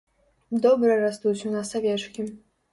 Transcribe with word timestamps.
Добра 0.63 0.95
растуць 1.03 1.45
у 1.51 1.53
нас 1.59 1.77
авечкі. 1.83 2.29